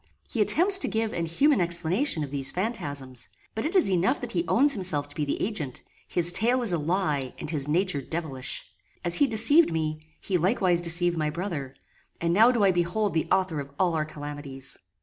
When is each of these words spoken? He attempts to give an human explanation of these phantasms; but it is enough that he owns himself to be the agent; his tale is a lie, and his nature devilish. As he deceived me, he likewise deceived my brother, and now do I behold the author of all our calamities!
He 0.27 0.41
attempts 0.41 0.79
to 0.79 0.87
give 0.87 1.13
an 1.13 1.27
human 1.27 1.61
explanation 1.61 2.23
of 2.23 2.31
these 2.31 2.49
phantasms; 2.49 3.29
but 3.53 3.65
it 3.65 3.75
is 3.75 3.91
enough 3.91 4.19
that 4.21 4.31
he 4.31 4.47
owns 4.47 4.73
himself 4.73 5.07
to 5.09 5.15
be 5.15 5.25
the 5.25 5.39
agent; 5.39 5.83
his 6.07 6.31
tale 6.31 6.63
is 6.63 6.73
a 6.73 6.79
lie, 6.79 7.35
and 7.37 7.51
his 7.51 7.67
nature 7.67 8.01
devilish. 8.01 8.65
As 9.05 9.17
he 9.17 9.27
deceived 9.27 9.71
me, 9.71 9.99
he 10.19 10.39
likewise 10.39 10.81
deceived 10.81 11.17
my 11.17 11.29
brother, 11.29 11.75
and 12.19 12.33
now 12.33 12.51
do 12.51 12.63
I 12.63 12.71
behold 12.71 13.13
the 13.13 13.27
author 13.31 13.59
of 13.59 13.69
all 13.79 13.93
our 13.93 14.05
calamities! 14.05 14.75